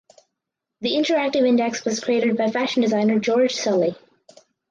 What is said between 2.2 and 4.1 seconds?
by fashion designer George Sully.